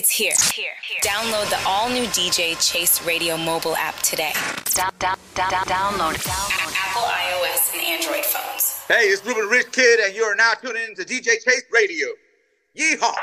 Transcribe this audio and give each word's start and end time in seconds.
It's 0.00 0.08
here. 0.08 0.32
Here. 0.54 0.72
here. 0.88 0.98
Download 1.02 1.46
the 1.50 1.60
all 1.68 1.90
new 1.90 2.06
DJ 2.06 2.56
Chase 2.58 3.04
Radio 3.04 3.36
mobile 3.36 3.76
app 3.76 3.94
today. 3.96 4.32
Down, 4.74 4.90
down, 4.98 5.18
down, 5.34 5.50
down, 5.50 5.64
download 5.64 6.14
it. 6.14 6.26
On 6.26 6.72
Apple, 6.74 7.02
iOS, 7.02 7.74
and 7.74 7.82
Android 7.82 8.24
phones. 8.24 8.80
Hey, 8.88 9.08
it's 9.08 9.22
Ruben 9.26 9.44
Richkid, 9.50 10.06
and 10.06 10.16
you're 10.16 10.34
now 10.34 10.52
tuning 10.54 10.84
in 10.88 10.94
to 10.94 11.04
DJ 11.04 11.44
Chase 11.44 11.64
Radio. 11.70 12.08
Yeehaw! 12.74 13.14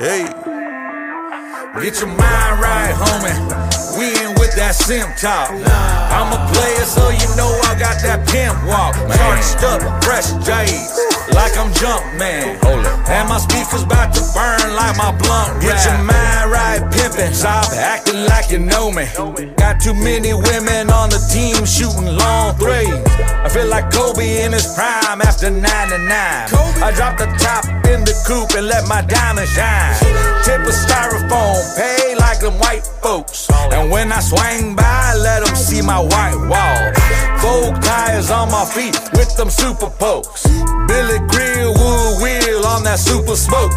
Hey, 0.00 0.43
get 1.82 1.98
your 2.00 2.08
mind 2.08 2.60
right, 2.60 2.94
homie. 2.94 3.74
We 3.98 4.10
in 4.22 4.34
with 4.38 4.54
that 4.58 4.74
sim 4.74 5.06
talk. 5.18 5.50
I'm 5.50 6.30
a 6.34 6.40
player, 6.50 6.86
so 6.86 7.10
you 7.10 7.28
know 7.38 7.50
I 7.66 7.78
got 7.78 8.02
that 8.02 8.26
pimp 8.26 8.58
walk. 8.66 8.94
Charged 9.14 9.62
up, 9.62 9.82
fresh 10.02 10.34
J's, 10.42 10.90
like 11.30 11.54
I'm 11.54 11.70
Jumpman. 11.78 12.58
Hold 12.66 12.82
it. 12.82 12.94
And 13.06 13.28
my 13.28 13.38
speakers 13.38 13.82
about 13.82 14.14
to 14.14 14.22
burn 14.34 14.74
like 14.74 14.98
my 14.98 15.14
blunt. 15.14 15.62
Get 15.62 15.78
your 15.86 15.98
mind 16.02 16.50
right, 16.50 16.82
pimpin'. 16.90 17.34
Stop 17.34 17.70
acting 17.74 18.26
like 18.26 18.50
you 18.50 18.58
know 18.58 18.90
me. 18.90 19.06
Got 19.54 19.80
too 19.80 19.94
many 19.94 20.34
women 20.34 20.90
on 20.90 21.10
the 21.10 21.22
team 21.30 21.62
shooting 21.66 22.18
long 22.18 22.54
threes. 22.58 22.98
I 23.18 23.48
feel 23.48 23.66
like 23.66 23.90
Kobe 23.94 24.42
in 24.42 24.52
his 24.52 24.74
prime 24.74 25.22
after 25.22 25.50
99. 25.50 25.70
I 25.70 26.92
dropped 26.94 27.18
the 27.18 27.30
top 27.38 27.64
in 27.86 28.02
the 28.02 28.14
coupe 28.26 28.58
and 28.58 28.66
let 28.66 28.86
my 28.88 29.02
diamond 29.02 29.48
shine. 29.48 30.23
And 34.24 34.32
when 34.32 34.40
I 34.40 34.56
swing 34.56 34.76
by, 34.76 35.14
let 35.20 35.44
them 35.44 35.56
see 35.56 35.82
my 35.82 35.98
white 35.98 36.36
wall. 36.48 36.92
Vogue 37.40 37.82
tires 37.82 38.30
on 38.30 38.50
my 38.50 38.64
feet 38.64 38.98
with 39.12 39.36
them 39.36 39.50
super 39.50 39.90
pokes. 39.90 40.46
Billy 40.88 41.18
Grill, 41.28 41.72
wood 41.74 42.22
wheel 42.22 42.64
on 42.66 42.84
that 42.84 42.98
super 42.98 43.36
smoke. 43.36 43.72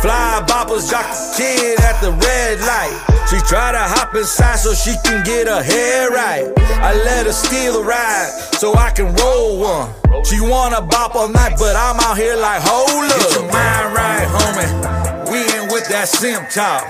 Fly 0.00 0.42
boppers 0.46 0.90
jock 0.90 1.06
the 1.06 1.34
kid 1.36 1.80
at 1.80 2.00
the 2.00 2.10
red 2.10 2.60
light. 2.60 2.94
She 3.28 3.38
try 3.48 3.72
to 3.72 3.78
hop 3.78 4.14
inside 4.14 4.56
so 4.56 4.74
she 4.74 4.94
can 5.04 5.24
get 5.24 5.46
her 5.46 5.62
hair 5.62 6.10
right. 6.10 6.52
I 6.80 6.94
let 6.94 7.26
her 7.26 7.32
steal 7.32 7.76
a 7.76 7.84
ride 7.84 8.30
so 8.58 8.74
I 8.74 8.90
can 8.90 9.14
roll 9.16 9.60
one. 9.60 10.24
She 10.24 10.40
wanna 10.40 10.80
bop 10.80 11.14
all 11.14 11.28
night, 11.28 11.54
but 11.58 11.76
I'm 11.76 12.00
out 12.00 12.16
here 12.16 12.36
like, 12.36 12.62
hold 12.64 13.10
up. 13.10 13.18
Get 13.18 13.32
your 13.34 13.52
mind 13.52 13.94
right, 13.94 14.26
homie. 14.26 15.30
We 15.30 15.40
in 15.56 15.68
with 15.68 15.88
that 15.88 16.08
sim 16.08 16.44
talk. 16.50 16.84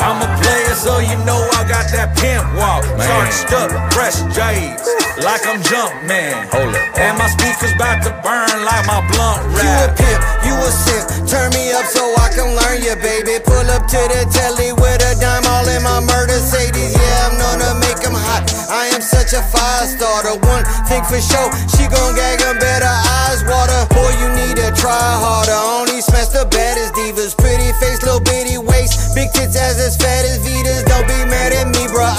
I'm 0.00 0.20
a 0.22 0.37
player, 0.48 0.74
so 0.74 0.98
you 0.98 1.16
know 1.28 1.40
I 1.60 1.62
got 1.68 1.92
that 1.92 2.16
pimp 2.16 2.44
walk. 2.56 2.84
Charged 2.96 3.52
up, 3.52 3.68
fresh 3.92 4.16
J's, 4.32 4.80
like 5.20 5.44
I'm 5.44 5.60
Jumpman. 5.60 6.48
Hold 6.56 6.72
it. 6.72 6.80
And 6.96 7.20
my 7.20 7.28
speakers 7.28 7.72
about 7.76 8.00
to 8.08 8.12
burn 8.24 8.56
like 8.64 8.84
my 8.88 9.04
blunt 9.12 9.44
You 9.52 9.68
a 9.68 9.92
rap. 9.92 9.96
pimp, 10.00 10.20
you 10.48 10.54
a 10.56 10.70
simp. 10.72 11.06
Turn 11.28 11.52
me 11.52 11.72
up 11.76 11.84
so 11.84 12.02
I 12.16 12.32
can 12.32 12.48
learn 12.56 12.80
you, 12.80 12.96
baby. 13.04 13.36
Pull 13.44 13.68
up 13.68 13.84
to 13.92 14.00
the 14.08 14.24
telly 14.32 14.72
with 14.72 15.04
a 15.04 15.12
dime 15.20 15.44
all 15.52 15.68
in 15.68 15.82
my 15.84 16.00
Mercedes. 16.00 16.96
Yeah, 16.96 17.28
I'm 17.28 17.36
gonna 17.36 17.72
make 17.84 18.00
'em 18.08 18.16
hot. 18.16 18.48
I 18.72 18.88
am 18.96 19.02
such 19.02 19.32
a 19.36 19.42
fire 19.52 19.86
starter. 19.86 20.36
One 20.48 20.64
thing 20.88 21.04
for 21.04 21.20
sure, 21.20 21.50
she 21.76 21.84
gon' 21.92 22.14
gag 22.16 22.40
'em 22.48 22.56
better 22.58 22.88
eyes 23.20 23.44
water. 23.44 23.80
Boy, 23.92 24.12
you 24.20 24.28
need 24.40 24.56
to 24.56 24.70
try 24.72 24.96
harder. 25.24 25.52
Only 25.76 26.00
smash 26.00 26.28
the 26.32 26.44
baddest 26.46 26.94
divas. 26.94 27.36
Pretty 27.36 27.70
face, 27.80 28.00
little 28.02 28.20
bitty 28.20 28.56
waist. 28.58 29.14
Big 29.14 29.28
tits 29.32 29.56
as 29.56 29.76
as 29.78 29.96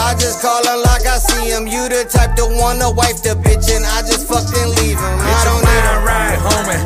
I 0.10 0.16
just 0.16 0.42
call 0.42 0.66
her 0.66 0.78
like 0.90 1.06
I 1.06 1.18
see 1.20 1.52
'em. 1.54 1.68
You 1.68 1.88
the 1.88 2.04
type 2.04 2.36
to 2.38 2.46
wanna 2.62 2.90
wife 2.90 3.22
the 3.22 3.36
bitch, 3.46 3.70
and 3.76 3.86
I 3.86 4.02
just 4.02 4.26
fucking 4.28 4.70
leave 4.82 4.98
'em. 4.98 5.20
I 5.22 5.30
Get 5.30 5.46
your 5.46 5.54
don't 5.54 5.64
need 5.70 5.86
'em. 5.86 5.86
mind 5.86 6.06
right, 6.10 6.40
homie. 6.48 6.82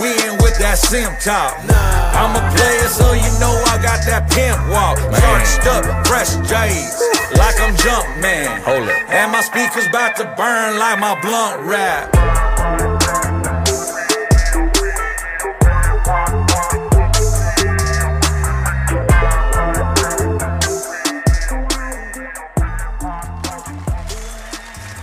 We 0.00 0.08
in 0.28 0.36
with 0.42 0.58
that 0.58 0.76
sim 0.78 1.10
talk. 1.24 1.56
I'm 2.20 2.36
a 2.36 2.44
player, 2.54 2.88
so 2.88 3.12
you 3.14 3.30
know 3.40 3.54
I 3.72 3.78
got 3.78 4.04
that 4.10 4.28
pimp 4.30 4.60
walk. 4.68 4.98
Charged 5.20 5.66
up, 5.74 5.84
fresh 6.06 6.32
J's, 6.50 6.92
like 7.40 7.58
I'm 7.58 7.74
Jumpman. 7.76 8.62
Hold 8.66 8.86
it. 8.88 8.96
And 9.08 9.32
my 9.32 9.40
speakers 9.40 9.86
about 9.86 10.16
to 10.16 10.24
burn 10.36 10.78
like 10.78 10.98
my 10.98 11.14
blunt 11.22 11.60
rap. 11.62 12.12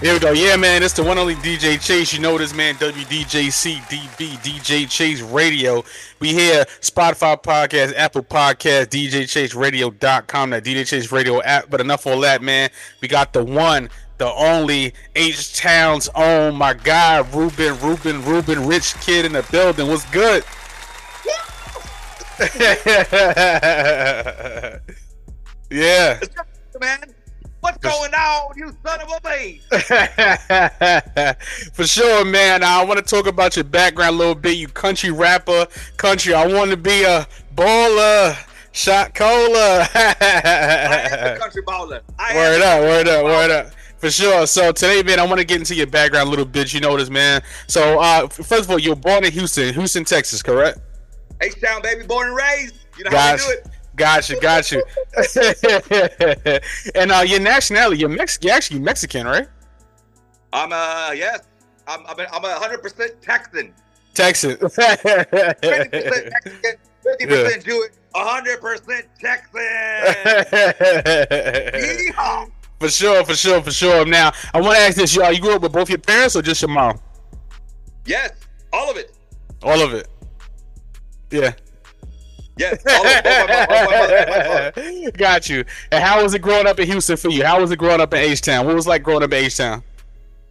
Here 0.05 0.13
we 0.13 0.19
go. 0.19 0.33
Yeah, 0.33 0.55
man, 0.55 0.83
it's 0.83 0.93
the 0.93 1.01
one 1.01 1.17
only 1.17 1.33
DJ 1.33 1.83
Chase. 1.83 2.13
You 2.13 2.19
know 2.19 2.38
this 2.38 2.53
man, 2.53 2.75
WDJC 2.75 3.77
DB 3.89 4.38
DJ 4.38 4.88
Chase 4.88 5.21
Radio. 5.21 5.83
We 6.19 6.31
here, 6.31 6.63
Spotify 6.79 7.41
podcast, 7.41 7.95
Apple 7.95 8.21
podcast, 8.21 8.89
DJChaseRadio.com, 8.89 10.49
that 10.51 10.63
DJ 10.63 10.85
Chase 10.85 11.11
Radio 11.11 11.41
app. 11.41 11.71
But 11.71 11.81
enough 11.81 12.05
all 12.05 12.19
that, 12.19 12.43
man. 12.43 12.69
We 13.01 13.07
got 13.07 13.33
the 13.33 13.43
one, 13.43 13.89
the 14.19 14.31
only 14.31 14.93
H 15.16 15.55
Town's 15.55 16.07
own, 16.13 16.53
my 16.53 16.75
guy, 16.75 17.22
Ruben, 17.33 17.79
Ruben, 17.79 18.23
Ruben, 18.25 18.59
Richkid 18.59 19.23
in 19.23 19.33
the 19.33 19.41
building. 19.49 19.87
What's 19.87 20.05
good? 20.11 20.43
yeah. 25.72 26.19
Man, 26.79 27.15
what's 27.66 27.78
going 27.80 28.14
on, 28.14 28.53
you 28.56 28.72
son 28.86 29.02
of 29.02 29.09
a 29.09 29.20
bitch? 29.28 29.66
For 31.74 31.88
sure, 31.88 32.24
man. 32.24 32.64
I 32.64 32.84
want 32.86 33.00
to 33.00 33.06
talk 33.06 33.26
about 33.28 33.56
your 33.56 33.66
background 33.66 34.16
a 34.16 34.18
little 34.18 34.36
bit. 34.36 34.58
You 34.58 34.68
country 34.68 35.09
rapper, 35.12 35.68
country. 35.98 36.34
I 36.36 36.46
want 36.46 36.70
to 36.72 36.78
be 36.78 37.03
a 37.03 37.28
baller, 37.56 38.38
shot 38.72 39.16
caller. 39.16 39.88
I 39.96 40.16
am 40.22 41.36
a 41.36 41.40
country 41.42 41.64
baller. 41.64 42.02
I 42.20 42.36
word 42.36 42.62
up, 42.62 42.81
word 42.81 43.08
up, 43.08 43.24
word 43.26 43.52
up. 43.52 43.72
For 43.97 44.12
sure. 44.12 44.46
So 44.46 44.72
today, 44.72 45.02
man, 45.02 45.20
I 45.20 45.26
want 45.26 45.40
to 45.40 45.46
get 45.46 45.58
into 45.58 45.74
your 45.74 45.88
background 45.88 46.28
a 46.28 46.30
little 46.30 46.46
bit. 46.46 46.72
You 46.74 46.82
know 46.82 46.96
this, 46.97 47.09
man. 47.09 47.42
So 47.68 48.00
uh, 48.00 48.28
first 48.28 48.66
of 48.66 48.72
all, 48.72 48.78
you're 48.78 48.96
born 48.96 49.26
in 49.26 49.32
Houston, 49.32 49.74
Houston, 49.74 50.06
Texas, 50.06 50.44
correct? 50.44 50.80
H-Town, 51.42 51.82
baby, 51.82 52.06
born 52.06 52.28
and 52.28 52.38
raised. 52.38 52.76
You 52.97 53.06
know 53.06 53.18
how 53.18 53.34
we 53.34 53.40
do 53.40 53.50
it. 53.50 53.68
Got 53.95 54.29
you, 54.29 54.39
got 54.41 54.72
you. 54.72 54.83
and 56.95 57.11
uh, 57.11 57.23
your 57.25 57.39
nationality, 57.39 58.00
you're 58.00 58.09
Mex- 58.09 58.39
you're 58.41 58.53
actually 58.53 58.79
Mexican, 58.79 59.25
right? 59.25 59.47
I'm 60.51 60.72
uh 60.72 61.11
yes. 61.16 61.41
I'm 61.88 62.05
I'm 62.07 62.19
a, 62.19 62.23
I'm 62.31 62.44
a 62.44 62.53
hundred 62.55 62.81
percent 62.81 63.22
Texan. 63.22 63.73
Texan. 64.13 64.57
Fifty 64.57 64.69
percent 64.73 65.31
Mexican, 65.61 66.75
fifty 67.03 67.25
percent 67.25 67.66
Jewish, 67.66 67.91
hundred 68.13 68.61
percent 68.61 69.05
Texan. 69.19 69.61
Yeehaw. 72.13 72.51
for 72.79 72.89
sure, 72.89 73.23
for 73.25 73.35
sure, 73.35 73.61
for 73.61 73.72
sure. 73.72 74.05
Now, 74.05 74.31
I 74.53 74.61
want 74.61 74.75
to 74.78 74.81
ask 74.81 74.95
this: 74.95 75.16
y'all, 75.16 75.31
you 75.31 75.41
grew 75.41 75.55
up 75.55 75.61
with 75.61 75.73
both 75.73 75.89
your 75.89 76.00
parents 76.00 76.35
or 76.35 76.41
just 76.41 76.61
your 76.61 76.69
mom? 76.69 77.00
Yes, 78.05 78.31
all 78.73 78.89
of 78.89 78.97
it. 78.97 79.16
All 79.63 79.81
of 79.81 79.94
it. 79.94 80.07
Yeah. 81.31 81.53
Yes, 82.57 82.83
all 82.88 83.05
of 83.05 83.11
it. 83.11 83.23
Both 83.23 83.49
my, 83.49 83.66
both 83.66 83.89
my 83.91 83.97
mother 83.97 84.16
and 84.16 84.29
my 84.29 84.71
father. 84.71 85.11
Got 85.11 85.49
you. 85.49 85.66
And 85.91 86.03
how 86.03 86.23
was 86.23 86.33
it 86.33 86.41
growing 86.41 86.67
up 86.67 86.79
in 86.79 86.88
Houston 86.88 87.17
for 87.17 87.29
you? 87.29 87.43
How 87.43 87.59
was 87.59 87.71
it 87.71 87.77
growing 87.77 87.99
up 88.01 88.13
in 88.13 88.19
H 88.19 88.41
Town? 88.41 88.66
What 88.66 88.75
was 88.75 88.85
it 88.85 88.89
like 88.89 89.03
growing 89.03 89.23
up 89.23 89.33
in 89.33 89.43
H 89.45 89.57
Town? 89.57 89.83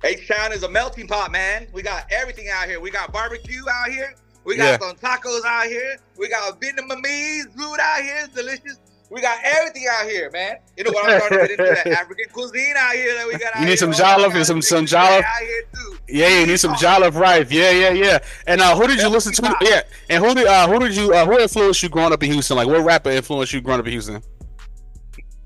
H-Town 0.02 0.52
is 0.52 0.62
a 0.64 0.68
melting 0.68 1.08
pot, 1.08 1.32
man. 1.32 1.66
We 1.72 1.80
got 1.80 2.04
everything 2.12 2.48
out 2.52 2.68
here. 2.68 2.78
We 2.78 2.90
got 2.90 3.10
barbecue 3.10 3.62
out 3.72 3.88
here. 3.90 4.14
We 4.44 4.58
got 4.58 4.78
Yeah. 4.78 4.88
some 4.88 4.96
tacos 4.96 5.42
out 5.46 5.64
here. 5.64 5.96
We 6.18 6.28
got 6.28 6.60
Vietnamese 6.60 7.44
food 7.56 7.78
out 7.80 8.02
here. 8.02 8.16
It's 8.24 8.34
delicious. 8.34 8.76
We 9.14 9.20
got 9.20 9.38
everything 9.44 9.86
out 9.90 10.06
here, 10.10 10.28
man. 10.32 10.56
You 10.76 10.84
know 10.84 10.90
what? 10.90 11.08
I'm 11.08 11.20
starting 11.20 11.38
to 11.38 11.46
get 11.56 11.60
into 11.60 11.82
that 11.84 11.86
African 12.00 12.26
cuisine 12.32 12.74
out 12.76 12.94
here 12.94 13.14
that 13.14 13.26
we 13.28 13.32
got 13.38 13.54
out 13.54 13.60
You 13.60 13.66
need 13.68 13.78
some 13.78 13.92
jollof 13.92 14.34
and 14.34 14.44
some- 14.44 14.60
some 14.60 14.86
jollof. 14.86 15.22
out 15.22 15.40
here 15.40 15.62
too. 15.72 15.98
Yeah, 16.08 16.40
you 16.40 16.46
need 16.48 16.58
some 16.58 16.74
jollof 16.74 17.14
rice. 17.14 17.48
Yeah, 17.50 17.70
yeah, 17.70 17.90
yeah. 17.90 18.18
And 18.48 18.60
uh, 18.60 18.74
who 18.76 18.88
did 18.88 18.98
you 19.00 19.08
listen 19.08 19.32
to? 19.34 19.56
Yeah, 19.60 19.82
and 20.10 20.24
who 20.24 20.34
did 20.34 20.46
uh, 20.48 20.66
who 20.68 20.80
did 20.80 20.96
you 20.96 21.14
uh, 21.14 21.24
who 21.26 21.38
influenced 21.38 21.82
you 21.82 21.88
growing 21.88 22.12
up 22.12 22.22
in 22.24 22.32
Houston? 22.32 22.56
Like, 22.56 22.66
what 22.66 22.80
rapper 22.84 23.10
influenced 23.10 23.52
you 23.52 23.60
growing 23.60 23.78
up 23.80 23.86
in 23.86 23.92
Houston? 23.92 24.20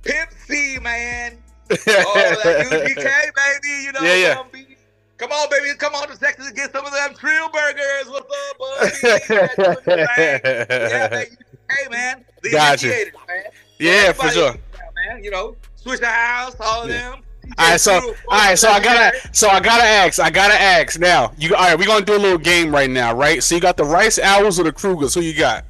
Pimp 0.02 0.30
C, 0.46 0.78
man. 0.80 1.38
Oh, 1.70 1.76
that 1.76 2.66
UGK, 2.70 2.96
baby. 2.96 3.82
You 3.84 3.92
know, 3.92 4.00
Yeah, 4.02 4.14
yeah. 4.14 4.42
Come 5.18 5.32
on, 5.32 5.50
baby. 5.50 5.76
Come 5.78 5.94
on 5.96 6.08
to 6.08 6.16
Texas 6.18 6.46
and 6.48 6.56
get 6.56 6.72
some 6.72 6.86
of 6.86 6.92
them 6.92 7.14
Trill 7.14 7.48
burgers. 7.50 8.06
What's 8.06 8.32
up, 8.50 8.58
buddy? 8.58 8.90
yeah, 9.86 11.08
baby. 11.08 11.36
Hey, 11.70 11.88
man. 11.90 12.24
The 12.42 12.50
Gotcha. 12.50 12.86
initiators, 12.86 13.14
man. 13.26 13.42
yeah, 13.80 14.12
for 14.12 14.28
sure. 14.30 14.52
man. 15.08 15.22
You 15.24 15.30
know, 15.32 15.56
Swishahouse, 15.84 16.54
all 16.60 16.82
of 16.84 16.88
them. 16.88 17.22
All 17.58 17.70
right, 17.70 17.80
so 17.80 17.92
all 17.94 18.38
right, 18.38 18.58
so 18.58 18.68
I 18.68 18.78
gotta, 18.78 19.16
so 19.32 19.48
I 19.48 19.58
gotta 19.58 19.82
ask, 19.84 20.20
I 20.20 20.28
gotta 20.28 20.54
ask 20.60 20.98
now. 21.00 21.32
You 21.38 21.54
all 21.54 21.62
right? 21.64 21.78
We're 21.78 21.86
gonna 21.86 22.04
do 22.04 22.14
a 22.14 22.18
little 22.18 22.36
game 22.38 22.70
right 22.72 22.90
now, 22.90 23.14
right? 23.14 23.42
So 23.42 23.54
you 23.54 23.60
got 23.60 23.76
the 23.78 23.84
Rice 23.84 24.18
Owls 24.18 24.60
or 24.60 24.64
the 24.64 24.72
Cougars? 24.72 25.14
Who 25.14 25.20
you 25.22 25.34
got? 25.34 25.64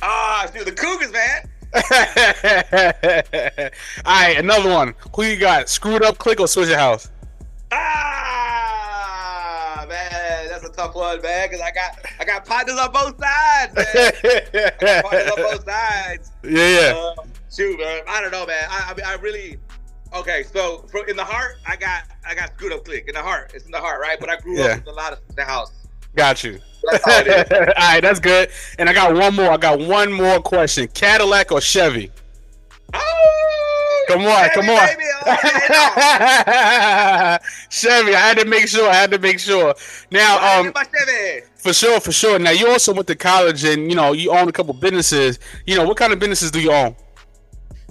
Ah, 0.00 0.48
dude, 0.54 0.66
the 0.66 0.72
Cougars, 0.72 1.12
man. 1.12 1.50
all 4.06 4.12
right, 4.22 4.38
another 4.38 4.70
one. 4.70 4.94
Who 5.14 5.24
you 5.24 5.36
got? 5.36 5.68
Screwed 5.68 6.02
up, 6.02 6.16
click 6.18 6.40
or 6.40 6.46
Swishahouse? 6.46 7.10
Ah, 8.56 9.84
man, 9.88 10.48
that's 10.48 10.64
a 10.64 10.70
tough 10.70 10.94
one, 10.94 11.20
man. 11.22 11.50
Cause 11.50 11.60
I 11.60 11.70
got 11.70 11.98
I 12.20 12.24
got 12.24 12.44
partners 12.44 12.78
on 12.78 12.92
both 12.92 13.18
sides, 13.18 13.74
man. 13.74 13.84
I 14.54 14.70
got 14.80 15.04
partners 15.04 15.30
on 15.30 15.36
both 15.36 15.64
sides. 15.64 16.30
Yeah, 16.44 16.68
yeah. 16.68 16.92
Uh, 16.94 17.14
shoot, 17.50 17.78
man. 17.78 18.02
I 18.06 18.20
don't 18.20 18.30
know, 18.30 18.44
man. 18.44 18.68
I, 18.70 18.90
I 18.90 18.94
mean, 18.94 19.06
I 19.06 19.14
really. 19.14 19.56
Okay, 20.14 20.44
so 20.52 20.84
for, 20.90 21.06
in 21.08 21.16
the 21.16 21.24
heart, 21.24 21.56
I 21.66 21.74
got 21.76 22.02
I 22.28 22.34
got 22.34 22.50
screwed 22.54 22.72
up 22.74 22.84
click 22.84 23.08
in 23.08 23.14
the 23.14 23.22
heart. 23.22 23.52
It's 23.54 23.64
in 23.64 23.70
the 23.70 23.80
heart, 23.80 24.00
right? 24.00 24.20
But 24.20 24.28
I 24.28 24.36
grew 24.36 24.58
Yeah. 24.58 24.64
up 24.72 24.80
with 24.84 24.88
a 24.88 24.92
lot 24.92 25.12
of 25.14 25.20
the 25.34 25.42
house. 25.44 25.72
Got 26.14 26.44
you. 26.44 26.60
That's 26.92 27.06
is. 27.26 27.50
All 27.52 27.64
right, 27.78 28.00
that's 28.02 28.20
good. 28.20 28.50
And 28.78 28.88
I 28.90 28.92
got 28.92 29.14
one 29.14 29.34
more. 29.34 29.50
I 29.50 29.56
got 29.56 29.78
one 29.80 30.12
more 30.12 30.38
question. 30.40 30.86
Cadillac 30.88 31.50
or 31.50 31.60
Chevy? 31.62 32.10
Oh, 32.92 33.00
Come 34.08 34.26
on, 34.26 34.48
come 34.50 34.68
on. 34.68 34.86
baby. 34.86 35.04
Chevy, 37.70 38.14
I 38.14 38.20
had 38.20 38.38
to 38.38 38.44
make 38.44 38.68
sure. 38.68 38.88
I 38.88 38.94
had 38.94 39.10
to 39.12 39.18
make 39.18 39.38
sure. 39.38 39.74
Now, 40.10 40.60
um, 40.60 40.66
in 40.68 40.72
my 40.74 40.84
Chevy. 40.84 41.46
for 41.56 41.72
sure, 41.72 42.00
for 42.00 42.12
sure. 42.12 42.38
Now, 42.38 42.50
you 42.50 42.68
also 42.68 42.92
went 42.92 43.06
to 43.08 43.16
college, 43.16 43.64
and 43.64 43.90
you 43.90 43.96
know, 43.96 44.12
you 44.12 44.30
own 44.30 44.48
a 44.48 44.52
couple 44.52 44.74
businesses. 44.74 45.38
You 45.66 45.76
know, 45.76 45.84
what 45.86 45.96
kind 45.96 46.12
of 46.12 46.18
businesses 46.18 46.50
do 46.50 46.60
you 46.60 46.72
own? 46.72 46.94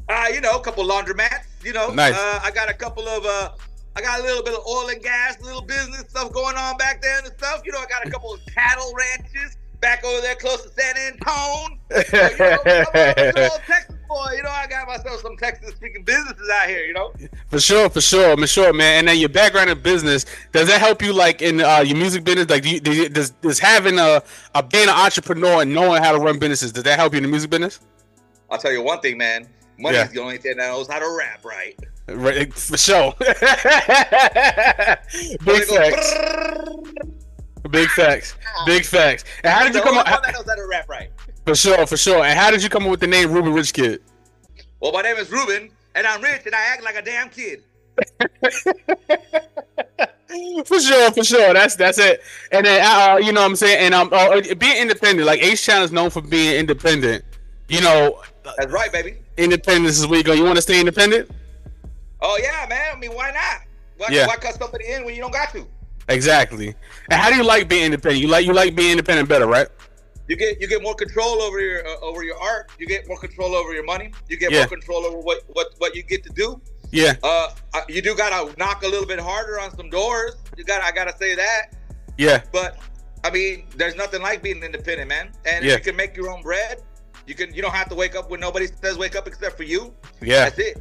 Uh, 0.09 0.25
you 0.33 0.41
know, 0.41 0.57
a 0.57 0.61
couple 0.61 0.83
laundromats. 0.85 1.45
You 1.63 1.73
know, 1.73 1.93
Nice. 1.93 2.15
Uh, 2.15 2.39
I 2.43 2.51
got 2.51 2.69
a 2.69 2.73
couple 2.73 3.07
of 3.07 3.25
uh, 3.25 3.51
I 3.95 4.01
got 4.01 4.19
a 4.19 4.23
little 4.23 4.43
bit 4.43 4.53
of 4.53 4.65
oil 4.67 4.89
and 4.89 5.01
gas, 5.01 5.41
little 5.41 5.61
business 5.61 6.01
stuff 6.09 6.31
going 6.33 6.57
on 6.57 6.77
back 6.77 7.01
there 7.01 7.17
and 7.19 7.27
stuff. 7.27 7.61
You 7.65 7.71
know, 7.71 7.79
I 7.79 7.85
got 7.85 8.05
a 8.05 8.11
couple 8.11 8.33
of 8.33 8.39
cattle 8.53 8.93
ranches 8.95 9.57
back 9.83 10.03
over 10.05 10.21
there 10.21 10.35
close 10.35 10.63
to 10.63 10.69
San 10.69 10.95
Antone. 10.97 11.77
So, 11.91 11.99
you 11.99 12.39
know, 12.39 12.57
I'm 12.95 13.19
a 13.19 13.33
little 13.35 13.57
Texas 13.67 13.95
boy. 14.07 14.31
You 14.37 14.43
know, 14.43 14.49
I 14.49 14.65
got 14.67 14.87
myself 14.87 15.19
some 15.21 15.35
Texas 15.37 15.71
speaking 15.75 16.03
businesses 16.03 16.49
out 16.61 16.67
here. 16.69 16.85
You 16.85 16.93
know. 16.93 17.13
For 17.49 17.59
sure, 17.59 17.89
for 17.89 17.99
sure, 18.01 18.35
for 18.37 18.47
sure, 18.47 18.71
man. 18.73 18.99
And 18.99 19.07
then 19.09 19.17
your 19.19 19.29
background 19.29 19.69
in 19.69 19.79
business 19.81 20.25
does 20.53 20.67
that 20.69 20.79
help 20.79 21.01
you, 21.01 21.11
like 21.13 21.41
in 21.41 21.59
uh, 21.61 21.79
your 21.81 21.97
music 21.97 22.23
business? 22.23 22.49
Like, 22.49 22.63
do 22.63 22.69
you, 22.69 22.79
do 22.79 22.93
you- 22.93 23.09
does, 23.09 23.31
does 23.41 23.59
having 23.59 23.99
a, 23.99 24.23
a 24.55 24.63
being 24.63 24.87
an 24.87 24.95
entrepreneur 24.95 25.61
and 25.61 25.73
knowing 25.73 26.01
how 26.01 26.13
to 26.13 26.17
run 26.19 26.39
businesses 26.39 26.71
does 26.71 26.83
that 26.83 26.97
help 26.97 27.13
you 27.13 27.17
in 27.17 27.23
the 27.23 27.29
music 27.29 27.49
business? 27.51 27.79
I'll 28.49 28.57
tell 28.57 28.71
you 28.71 28.81
one 28.81 29.01
thing, 29.01 29.17
man. 29.17 29.47
Money's 29.77 29.97
Yeah. 29.99 30.07
the 30.07 30.19
only 30.21 30.37
thing 30.37 30.55
that 30.57 30.67
knows 30.67 30.87
how 30.87 30.99
to 30.99 31.15
rap 31.17 31.43
right. 31.43 31.77
Right, 32.07 32.53
for 32.53 32.77
sure. 32.77 33.13
Big 35.45 35.63
Money. 35.69 35.93
Big 37.73 37.89
facts. 37.89 38.35
Big 38.67 38.85
facts. 38.85 39.25
And 39.43 39.51
how 39.51 39.63
did 39.63 39.73
The 39.73 39.79
you 39.79 39.83
come 39.83 39.97
up? 39.97 40.05
one 40.09 40.21
that 40.23 40.33
knows 40.33 40.45
how 40.47 40.55
to 40.55 40.67
rap 40.69 40.87
right. 40.87 41.09
For 41.45 41.55
sure, 41.55 41.85
for 41.87 41.97
sure. 41.97 42.23
And 42.23 42.37
how 42.39 42.51
did 42.51 42.61
you 42.63 42.69
come 42.69 42.83
up 42.83 42.91
with 42.91 42.99
the 43.01 43.07
name 43.07 43.31
Ruben 43.31 43.51
Richkid? 43.51 43.99
Well, 44.79 44.91
my 44.91 45.01
name 45.01 45.17
is 45.17 45.31
Ruben, 45.31 45.71
and 45.95 46.05
I'm 46.07 46.21
rich, 46.21 46.43
and 46.45 46.53
I 46.53 46.61
act 46.67 46.83
like 46.83 46.95
a 46.95 47.01
damn 47.01 47.29
kid. 47.29 47.63
For 50.65 50.79
sure, 50.79 51.11
for 51.11 51.23
sure. 51.23 51.53
That's 51.53 51.75
that's 51.75 51.99
it. 51.99 52.21
And 52.51 52.65
then 52.65 52.81
uh, 52.83 53.17
you 53.17 53.31
know 53.31 53.41
what 53.41 53.49
I'm 53.51 53.55
saying. 53.55 53.85
And 53.85 53.93
um, 53.93 54.09
uh, 54.11 54.41
being 54.57 54.81
independent, 54.81 55.27
like 55.27 55.43
H 55.43 55.63
Town 55.65 55.83
is 55.83 55.91
known 55.91 56.09
for 56.09 56.21
being 56.21 56.55
independent. 56.55 57.23
You 57.69 57.81
know, 57.81 58.19
That's 58.43 58.71
right, 58.71 58.91
baby. 58.91 59.17
independence 59.37 59.99
is 59.99 60.07
where 60.07 60.17
you 60.17 60.23
go. 60.23 60.33
You 60.33 60.43
want 60.43 60.55
to 60.55 60.61
stay 60.63 60.79
independent? 60.79 61.29
Oh 62.21 62.39
yeah, 62.41 62.65
man. 62.67 62.95
I 62.95 62.99
mean, 62.99 63.11
why 63.13 63.29
not? 63.31 63.61
Why, 63.97 64.07
Yeah. 64.09 64.25
why 64.25 64.37
cut 64.37 64.55
somebody 64.55 64.87
in 64.87 65.05
when 65.05 65.13
you 65.13 65.21
don't 65.21 65.33
got 65.33 65.51
to? 65.53 65.67
Exactly. 66.09 66.75
And 67.09 67.19
how 67.19 67.29
do 67.29 67.35
you 67.35 67.43
like 67.43 67.67
being 67.67 67.85
independent? 67.85 68.21
You 68.21 68.27
like 68.27 68.45
you 68.45 68.53
like 68.53 68.75
being 68.75 68.91
independent 68.91 69.29
better, 69.29 69.47
right? 69.47 69.67
You 70.27 70.35
get 70.37 70.59
you 70.61 70.67
get 70.67 70.81
more 70.81 70.95
control 70.95 71.41
over 71.41 71.59
your 71.59 71.85
uh, 71.87 71.99
over 72.01 72.23
your 72.23 72.39
art. 72.39 72.71
You 72.79 72.87
get 72.87 73.07
more 73.07 73.17
control 73.19 73.55
over 73.55 73.73
your 73.73 73.83
money. 73.85 74.11
You 74.29 74.37
get 74.37 74.51
Yeah. 74.51 74.59
more 74.59 74.67
control 74.67 75.05
over 75.05 75.17
what 75.19 75.41
what 75.47 75.67
what 75.79 75.95
you 75.95 76.03
get 76.03 76.23
to 76.23 76.29
do. 76.29 76.61
Yeah, 76.91 77.15
Uh, 77.23 77.47
you 77.89 78.03
do 78.03 78.15
gotta 78.15 78.55
knock 78.59 78.83
a 78.83 78.87
little 78.87 79.07
bit 79.07 79.19
harder 79.19 79.59
on 79.59 79.75
some 79.75 79.89
doors. 79.89 80.35
You 80.57 80.63
got 80.63 80.77
to 80.79 80.85
I 80.85 80.91
gotta 80.91 81.15
say 81.17 81.33
that. 81.33 81.73
yeah, 82.19 82.43
But 82.51 82.77
I 83.23 83.31
mean, 83.31 83.65
there's 83.75 83.95
nothing 83.95 84.21
like 84.21 84.43
being 84.43 84.61
independent, 84.61 85.09
man. 85.09 85.31
And 85.45 85.65
Yeah. 85.65 85.73
you 85.73 85.79
can 85.79 85.95
make 85.95 86.15
your 86.15 86.29
own 86.29 86.43
bread. 86.43 86.83
You 87.25 87.33
can 87.35 87.53
you 87.53 87.61
don't 87.63 87.73
have 87.73 87.89
to 87.89 87.95
wake 87.95 88.15
up 88.15 88.29
when 88.29 88.39
nobody 88.39 88.67
says 88.81 88.97
wake 88.97 89.15
up 89.15 89.27
except 89.27 89.57
for 89.57 89.63
you. 89.63 89.93
yeah. 90.21 90.49
That's 90.49 90.59
it. 90.59 90.77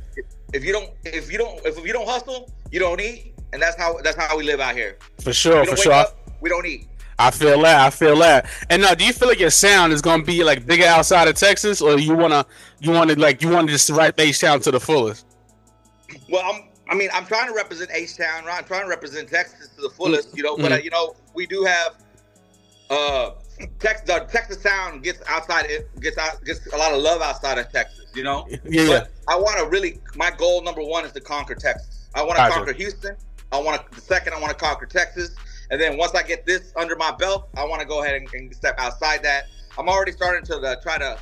If 0.52 0.64
you 0.64 0.72
don't 0.72 0.90
if 1.04 1.32
you 1.32 1.38
don't 1.38 1.64
if 1.64 1.82
you 1.84 1.92
don't 1.94 2.06
hustle, 2.08 2.52
you 2.70 2.78
don't 2.78 3.00
eat. 3.00 3.31
And 3.52 3.60
that's 3.60 3.76
how 3.76 3.98
that's 4.02 4.16
how 4.16 4.36
we 4.36 4.44
live 4.44 4.60
out 4.60 4.74
here. 4.74 4.96
For 5.22 5.32
sure, 5.32 5.64
for 5.66 5.76
sure. 5.76 5.92
Up, 5.92 6.18
we 6.40 6.48
don't 6.48 6.66
eat. 6.66 6.88
I 7.18 7.30
feel 7.30 7.60
that. 7.62 7.80
I 7.86 7.90
feel 7.90 8.16
that. 8.16 8.46
And 8.70 8.82
now, 8.82 8.94
do 8.94 9.04
you 9.04 9.12
feel 9.12 9.28
like 9.28 9.38
your 9.38 9.50
sound 9.50 9.92
is 9.92 10.00
gonna 10.00 10.22
be 10.24 10.42
like 10.42 10.64
bigger 10.66 10.86
outside 10.86 11.28
of 11.28 11.34
Texas, 11.36 11.80
or 11.82 11.98
you 11.98 12.14
wanna 12.14 12.46
you 12.80 12.90
wanna 12.90 13.14
like 13.14 13.42
you 13.42 13.48
want 13.50 13.68
to 13.68 13.72
just 13.72 13.90
write 13.90 14.14
H 14.18 14.40
Town 14.40 14.60
to 14.60 14.70
the 14.70 14.80
fullest? 14.80 15.26
Well, 16.28 16.42
I'm. 16.44 16.68
I 16.90 16.94
mean, 16.94 17.08
I'm 17.14 17.24
trying 17.26 17.46
to 17.48 17.54
represent 17.54 17.90
H 17.94 18.16
Town. 18.16 18.44
right? 18.44 18.58
I'm 18.58 18.64
trying 18.64 18.82
to 18.82 18.88
represent 18.88 19.28
Texas 19.28 19.68
to 19.76 19.82
the 19.82 19.90
fullest, 19.90 20.36
you 20.36 20.42
know. 20.42 20.56
But 20.56 20.72
uh, 20.72 20.76
Mhm. 20.78 20.84
you 20.84 20.90
know, 20.90 21.14
we 21.34 21.46
do 21.46 21.62
have 21.64 21.94
uh, 22.90 23.30
Texas. 23.78 24.06
The 24.06 24.20
Texas 24.30 24.62
sound 24.62 25.02
gets 25.04 25.20
outside. 25.28 25.66
It 25.66 25.88
gets 26.00 26.18
out. 26.18 26.42
Gets 26.44 26.66
a 26.72 26.76
lot 26.76 26.92
of 26.92 27.00
love 27.02 27.20
outside 27.22 27.58
of 27.58 27.70
Texas, 27.70 28.06
you 28.14 28.24
know. 28.24 28.46
Yeah, 28.50 28.58
yeah. 28.64 28.86
But 28.88 29.10
I 29.28 29.36
want 29.36 29.58
to 29.58 29.66
really. 29.66 30.00
My 30.16 30.30
goal 30.30 30.62
number 30.62 30.82
one 30.82 31.04
is 31.04 31.12
to 31.12 31.20
conquer 31.20 31.54
Texas. 31.54 32.08
I 32.14 32.22
want 32.22 32.36
to 32.38 32.48
conquer 32.50 32.72
Houston. 32.72 33.16
I 33.52 33.60
want 33.60 33.80
to. 33.90 33.94
The 33.94 34.00
second, 34.00 34.32
I 34.34 34.40
want 34.40 34.50
to 34.50 34.56
conquer 34.64 34.86
Texas. 34.86 35.30
And 35.70 35.80
then 35.80 35.96
once 35.96 36.14
I 36.14 36.22
get 36.22 36.44
this 36.46 36.72
under 36.76 36.96
my 36.96 37.12
belt, 37.12 37.48
I 37.56 37.64
want 37.64 37.80
to 37.80 37.86
go 37.86 38.02
ahead 38.02 38.14
and, 38.16 38.28
and 38.34 38.54
step 38.54 38.74
outside 38.78 39.22
that. 39.22 39.44
I'm 39.78 39.88
already 39.88 40.12
starting 40.12 40.44
to 40.46 40.56
uh, 40.58 40.76
try 40.82 40.98
to 40.98 41.18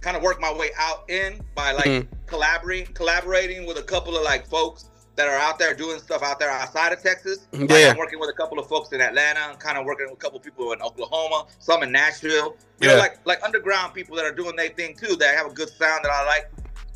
kind 0.00 0.16
of 0.16 0.22
work 0.22 0.40
my 0.40 0.52
way 0.52 0.70
out 0.78 1.08
in 1.10 1.40
by 1.54 1.72
like 1.72 1.84
Mhm. 1.86 2.06
collaborating, 2.26 2.92
collaborating 2.94 3.66
with 3.66 3.78
a 3.78 3.82
couple 3.82 4.16
of 4.16 4.22
like 4.22 4.46
folks 4.46 4.84
that 5.16 5.26
are 5.26 5.36
out 5.36 5.58
there 5.58 5.74
doing 5.74 5.98
stuff 5.98 6.22
out 6.22 6.38
there 6.38 6.48
outside 6.50 6.92
of 6.92 7.02
Texas. 7.02 7.48
Like, 7.52 7.68
Yeah. 7.70 7.90
I'm 7.90 7.96
working 7.96 8.20
with 8.20 8.30
a 8.30 8.32
couple 8.34 8.60
of 8.60 8.68
folks 8.68 8.92
in 8.92 9.00
Atlanta, 9.00 9.40
I'm 9.40 9.56
kind 9.56 9.76
of 9.76 9.84
working 9.84 10.06
with 10.08 10.14
a 10.14 10.20
couple 10.20 10.38
of 10.38 10.44
people 10.44 10.70
in 10.72 10.80
Oklahoma, 10.80 11.46
some 11.58 11.82
in 11.82 11.90
Nashville. 11.90 12.54
You 12.80 12.88
Yeah. 12.88 12.94
know, 12.94 12.98
like 13.00 13.18
like 13.24 13.42
underground 13.42 13.94
people 13.94 14.14
that 14.16 14.24
are 14.24 14.30
doing 14.32 14.54
their 14.54 14.68
thing 14.68 14.94
too. 14.96 15.16
That 15.16 15.36
have 15.36 15.46
a 15.48 15.52
good 15.52 15.70
sound 15.70 16.04
that 16.04 16.12
I 16.12 16.24
like, 16.26 16.48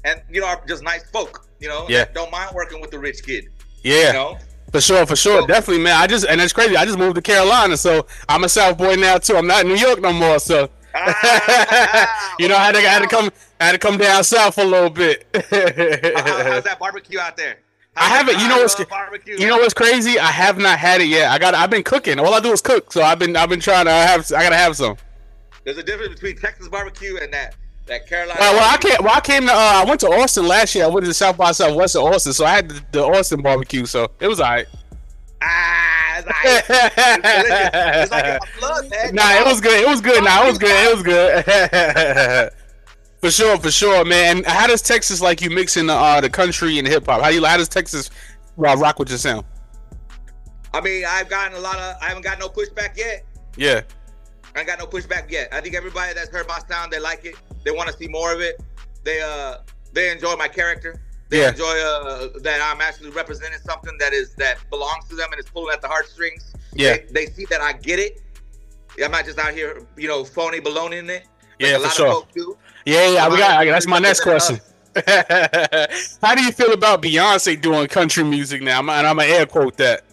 and 0.05 0.23
you 0.31 0.41
know, 0.41 0.47
are 0.47 0.63
just 0.69 0.85
nice 0.85 1.03
folk. 1.11 1.49
You 1.59 1.69
know, 1.69 1.87
Yeah. 1.89 2.05
don't 2.15 2.31
mind 2.31 2.55
working 2.55 2.81
with 2.81 2.93
the 2.93 3.01
rich 3.01 3.25
kid. 3.25 3.49
Yeah, 3.83 4.07
You 4.09 4.13
know, 4.13 4.39
for 4.73 4.81
sure, 4.81 5.07
for 5.07 5.15
sure, 5.17 5.43
So- 5.43 5.47
definitely, 5.47 5.83
man. 5.85 6.01
I 6.01 6.07
just 6.07 6.27
and 6.27 6.41
it's 6.41 6.53
crazy. 6.53 6.77
I 6.77 6.85
just 6.85 6.99
moved 6.99 7.15
to 7.17 7.23
Carolina, 7.23 7.77
so 7.77 8.07
I'm 8.29 8.43
a 8.45 8.49
South 8.49 8.77
boy 8.79 8.97
now 8.97 9.19
too. 9.19 9.37
I'm 9.37 9.47
not 9.47 9.63
in 9.63 9.69
New 9.69 9.77
York 9.77 10.01
no 10.01 10.13
more, 10.13 10.39
so 10.39 10.69
Ah, 10.95 12.35
you 12.39 12.49
know, 12.49 12.57
I 12.57 12.65
had 12.67 12.73
to, 12.75 12.79
I 12.79 12.83
had 12.83 12.99
to 13.03 13.09
come, 13.09 13.31
I 13.61 13.65
had 13.67 13.73
to 13.73 13.79
come 13.79 13.97
down 13.97 14.23
south 14.25 14.59
a 14.59 14.65
little 14.65 14.91
bit. 14.91 15.27
How- 15.35 15.41
how- 15.41 16.45
how's 16.45 16.65
that 16.65 16.77
barbecue 16.79 17.19
out 17.19 17.37
there? 17.37 17.59
I 17.97 18.09
haven't- 18.09 18.39
you 18.41 18.49
know 18.49 18.59
what's- 18.59 18.83
barbecue. 18.85 19.37
You 19.39 19.47
know 19.47 19.57
what's 19.57 19.75
crazy? 19.75 20.19
I 20.19 20.31
have 20.31 20.59
not 20.59 20.79
had 20.79 21.01
it 21.01 21.09
yet. 21.09 21.31
I 21.31 21.39
got. 21.39 21.55
I've 21.55 21.71
been 21.71 21.83
cooking. 21.83 22.19
All 22.19 22.33
I 22.35 22.41
do 22.41 22.53
is 22.53 22.61
cook. 22.63 22.93
So 22.93 23.03
I've 23.03 23.19
been. 23.19 23.37
I've 23.37 23.49
been 23.49 23.61
trying 23.61 23.85
to 23.87 23.91
have. 23.91 24.31
I 24.33 24.43
gotta 24.43 24.57
have 24.57 24.77
some. 24.77 24.97
There's 25.65 25.79
a 25.79 25.83
difference 25.83 26.13
between 26.15 26.37
Texas 26.39 26.69
barbecue 26.69 27.19
and 27.23 27.33
that 27.33 27.55
that 27.87 28.07
Carolina. 28.07 28.39
Well, 28.41 28.55
well 28.55 28.75
I 28.75 28.77
came. 28.79 28.97
Well, 29.01 29.15
I 29.15 29.21
came 29.21 29.47
to. 29.47 29.53
Uh, 29.53 29.83
I 29.83 29.85
went 29.85 30.01
to 30.01 30.09
Austin 30.09 30.47
last 30.47 30.75
year. 30.75 30.85
I 30.85 30.89
went 30.89 31.07
to 31.07 31.15
South 31.15 31.37
by 31.37 31.53
Southwest 31.53 31.97
of 31.97 32.05
Austin, 32.05 32.33
so 32.33 32.45
I 32.45 32.51
had 32.51 32.69
the, 32.69 32.83
the 32.93 33.05
Austin 33.05 33.43
barbecue. 33.43 33.87
So 33.87 34.11
it 34.21 34.29
was 34.29 34.41
alright. 34.41 34.67
Ah, 35.43 36.19
it's, 36.19 36.27
like, 36.27 36.37
it's. 36.45 36.69
It's 38.03 38.11
like 38.11 38.41
blood, 38.61 38.91
man. 38.91 39.15
Nah, 39.15 39.41
it 39.41 39.45
was 39.45 39.61
good. 39.61 39.81
It 39.81 39.89
was 39.89 40.01
good. 40.01 40.23
Nah, 40.23 40.45
it 40.45 40.49
was 40.49 40.59
good. 40.59 40.71
It 40.71 40.95
was 40.95 41.03
good. 41.03 42.53
for 43.21 43.31
sure, 43.31 43.59
for 43.59 43.71
sure, 43.71 44.05
man. 44.05 44.45
How 44.45 44.67
does 44.67 44.83
Texas 44.83 45.21
like 45.21 45.41
you 45.41 45.51
mixing 45.51 45.87
the 45.87 45.95
uh, 45.95 46.21
the 46.21 46.31
country 46.31 46.79
and 46.79 46.87
hip 46.87 47.07
hop? 47.07 47.23
How 47.23 47.31
do 47.31 47.35
you? 47.35 47.45
How 47.45 47.57
does 47.57 47.69
Texas 47.69 48.11
uh, 48.59 48.77
rock 48.77 48.99
with 48.99 49.09
your 49.09 49.19
sound? 49.19 49.45
I 50.75 50.81
mean, 50.81 51.05
I've 51.07 51.29
gotten 51.29 51.59
a 51.59 51.61
lot 51.61 51.77
of. 51.79 51.97
I 52.01 52.07
haven't 52.07 52.23
got 52.23 52.39
no 52.39 52.49
pushback 52.49 52.97
yet. 52.97 53.25
Yeah, 53.57 53.83
I 54.55 54.61
ain't 54.61 54.69
got 54.69 54.79
no 54.79 54.87
pushback 54.87 55.31
yet. 55.31 55.53
I 55.53 55.61
think 55.61 55.75
everybody 55.75 56.15
that's 56.15 56.31
heard 56.31 56.47
my 56.47 56.61
sound, 56.69 56.93
they 56.93 57.01
like 57.01 57.25
it. 57.25 57.35
They 57.65 57.71
want 57.71 57.89
to 57.91 57.97
see 57.97 58.09
more 58.09 58.33
of 58.33 58.41
it. 58.41 58.61
They 59.05 59.21
uh, 59.21 59.59
they 59.93 60.11
enjoy 60.11 60.37
my 60.37 60.49
character. 60.49 61.01
They 61.29 61.41
Yeah. 61.41 61.49
enjoy 61.51 61.65
uh, 61.81 62.29
that 62.41 62.61
I'm 62.63 62.81
actually 62.81 63.11
representing 63.11 63.59
something 63.61 63.97
that 63.99 64.13
is 64.13 64.35
that 64.35 64.59
belongs 64.71 65.09
to 65.09 65.15
them 65.17 65.29
and 65.33 65.41
is 65.41 65.47
pulling 65.49 65.73
at 65.73 65.81
the 65.81 65.89
heartstrings. 65.89 66.53
yeah, 66.75 66.97
They, 67.11 67.27
they 67.27 67.27
see 67.33 67.47
that 67.47 67.61
I 67.61 67.73
get 67.73 67.99
it. 67.99 68.21
I'm 69.03 69.11
not 69.11 69.25
just 69.25 69.39
out 69.39 69.55
here, 69.55 69.87
you 69.97 70.07
know, 70.09 70.23
phony 70.25 70.61
baloney 70.61 70.99
in 70.99 71.09
it. 71.09 71.27
yeah, 71.59 71.69
a 71.69 71.75
for 71.77 71.81
lot 71.85 71.93
sure. 71.93 72.07
of 72.09 72.13
folks 72.15 72.35
do. 72.35 72.57
Yeah, 72.85 73.09
yeah. 73.09 73.29
We 73.29 73.39
got. 73.39 73.65
That's 73.65 73.87
my 73.87 73.99
next 73.99 74.21
question. 74.21 74.61
How 76.23 76.35
do 76.35 76.43
you 76.43 76.53
feel 76.53 76.73
about 76.73 77.01
Beyonce 77.03 77.61
doing 77.61 77.87
country 77.89 78.25
music 78.25 78.61
now? 78.63 78.79
I'm, 78.81 78.89
and 78.91 79.07
I'm 79.07 79.17
gonna 79.17 79.29
air 79.29 79.47
quote 79.47 79.77
that. 79.79 80.05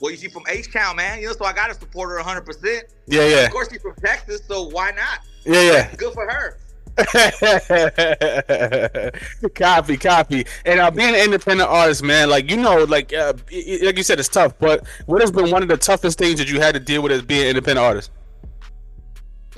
Well, 0.00 0.10
you 0.10 0.18
see 0.18 0.28
from 0.28 0.42
H 0.48 0.70
Town, 0.72 0.96
man. 0.96 1.20
You 1.20 1.28
know, 1.28 1.32
so 1.32 1.44
I 1.46 1.52
got 1.52 1.68
to 1.68 1.74
support 1.74 2.10
her 2.10 2.16
100. 2.16 2.42
percent 2.42 2.84
Yeah, 3.06 3.26
yeah, 3.26 3.46
Of 3.46 3.52
course, 3.52 3.68
she's 3.72 3.80
from 3.82 3.94
Texas, 3.96 4.42
so 4.46 4.68
why 4.68 4.90
not? 4.90 5.20
Yeah, 5.44 5.62
yeah, 5.62 5.94
Good 5.96 6.12
for 6.14 6.28
her. 6.28 6.58
copy, 9.54 9.96
copy. 9.96 10.44
And 10.64 10.80
uh, 10.80 10.90
being 10.90 11.14
an 11.14 11.20
independent 11.20 11.68
artist, 11.68 12.02
man, 12.02 12.30
like 12.30 12.50
you 12.50 12.56
know, 12.56 12.84
like 12.84 13.12
uh, 13.12 13.34
like 13.82 13.96
you 13.96 14.02
said, 14.02 14.18
it's 14.18 14.28
tough. 14.28 14.58
But 14.58 14.86
what 15.06 15.20
has 15.20 15.30
been 15.30 15.50
one 15.50 15.62
of 15.62 15.68
the 15.68 15.76
toughest 15.76 16.18
things 16.18 16.38
that 16.38 16.50
you 16.50 16.60
had 16.60 16.74
to 16.74 16.80
deal 16.80 17.02
with 17.02 17.12
as 17.12 17.22
being 17.22 17.42
an 17.42 17.48
independent 17.48 17.84
artist? 17.84 18.10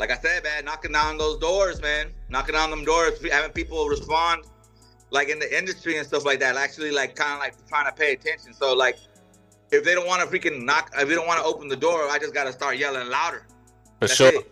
like 0.01 0.11
I 0.11 0.17
said, 0.17 0.43
man, 0.43 0.65
knocking 0.65 0.93
down 0.93 1.19
those 1.19 1.39
doors, 1.39 1.81
man, 1.83 2.09
knocking 2.31 2.55
down 2.55 2.71
them 2.71 2.85
doors, 2.85 3.23
having 3.31 3.53
people 3.53 3.87
respond, 3.87 4.45
like 5.11 5.29
in 5.29 5.39
the 5.39 5.57
industry 5.57 5.99
and 5.99 6.07
stuff 6.07 6.25
like 6.25 6.41
that. 6.41 6.57
Actually, 6.57 6.91
like 6.91 7.15
kind 7.15 7.35
of 7.35 7.39
like 7.39 7.55
trying 7.69 7.85
to 7.85 7.93
pay 7.93 8.15
attention. 8.15 8.55
So 8.55 8.75
like, 8.75 8.99
if 9.71 9.85
they 9.85 9.95
don't 9.95 10.07
want 10.07 10.23
to 10.23 10.27
freaking 10.27 10.65
knock, 10.65 10.91
if 10.97 11.07
they 11.07 11.15
don't 11.15 11.27
want 11.27 11.39
to 11.41 11.45
open 11.45 11.69
the 11.69 11.77
door, 11.77 12.09
I 12.09 12.19
just 12.19 12.33
gotta 12.33 12.51
start 12.51 12.79
yelling 12.79 13.11
louder. 13.11 13.47
For 14.01 14.01
That's 14.01 14.15
sure. 14.15 14.33
it. 14.33 14.51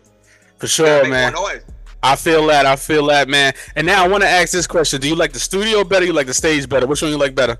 For 0.58 0.66
sure, 0.66 1.08
man. 1.08 1.32
more 1.32 1.48
noise. 1.48 1.64
I 2.02 2.16
feel 2.16 2.46
that. 2.46 2.64
I 2.66 2.76
feel 2.76 3.06
that, 3.06 3.28
man. 3.28 3.52
And 3.74 3.86
now 3.86 4.04
I 4.04 4.08
want 4.08 4.22
to 4.22 4.28
ask 4.28 4.52
this 4.52 4.66
question: 4.66 5.00
Do 5.00 5.08
you 5.08 5.16
like 5.16 5.32
the 5.32 5.40
studio 5.40 5.82
better? 5.84 6.04
You 6.06 6.12
like 6.12 6.26
the 6.28 6.34
stage 6.34 6.68
better? 6.68 6.86
Which 6.86 7.02
one 7.02 7.10
you 7.10 7.18
like 7.18 7.34
better? 7.34 7.58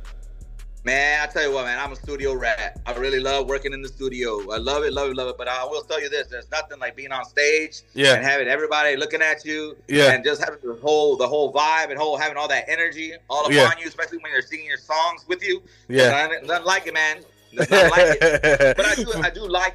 Man, 0.85 1.21
I 1.23 1.31
tell 1.31 1.43
you 1.43 1.53
what, 1.53 1.65
man, 1.67 1.79
I'm 1.79 1.93
a 1.93 1.97
studio 1.97 2.35
rat. 2.35 2.81
I 2.87 2.95
really 2.95 3.19
love 3.21 3.47
working 3.49 3.73
in 3.75 3.83
the 3.83 3.89
studio. 3.89 4.51
I 4.53 4.57
love 4.59 4.85
it, 4.85 4.93
love 4.93 5.11
it, 5.11 5.17
love 5.17 5.29
it. 5.29 5.37
But 5.37 5.49
I 5.49 5.65
will 5.65 5.83
tell 5.83 6.01
you 6.01 6.09
this: 6.09 6.29
there's 6.29 6.51
nothing 6.51 6.79
like 6.79 6.95
being 6.97 7.11
on 7.13 7.25
stage 7.25 7.83
Yeah. 7.95 8.15
and 8.15 8.25
having 8.25 8.47
everybody 8.49 8.97
looking 8.97 9.21
at 9.21 9.45
you, 9.45 9.77
Yeah. 9.89 10.13
and 10.13 10.25
just 10.25 10.43
having 10.43 10.61
the 10.63 10.79
whole 10.81 11.17
the 11.17 11.27
whole 11.27 11.53
vibe 11.53 11.91
and 11.91 11.99
whole 11.99 12.17
having 12.17 12.39
all 12.39 12.49
that 12.49 12.65
energy 12.69 13.13
all 13.29 13.41
upon 13.41 13.53
Yeah. 13.55 13.71
you, 13.79 13.89
especially 13.89 14.19
when 14.19 14.31
they're 14.33 14.41
singing 14.41 14.67
your 14.67 14.79
songs 14.79 15.25
with 15.29 15.43
you. 15.43 15.63
Yeah. 15.89 16.11
nothing, 16.29 16.47
nothing 16.47 16.67
like 16.67 16.87
it, 16.87 16.95
man. 16.95 17.19
Nothing 17.53 17.91
like 17.91 18.19
it. 18.23 18.77
But 18.77 18.87
I 18.87 18.95
do, 18.95 19.13
I 19.25 19.31
do 19.31 19.49
like 19.49 19.75